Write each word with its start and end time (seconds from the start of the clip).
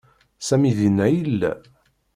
Sami 0.47 0.71
dinna 0.79 1.05
i 1.09 1.13
yella. 1.17 1.51